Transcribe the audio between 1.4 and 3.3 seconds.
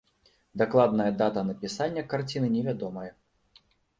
напісання карціны невядомая.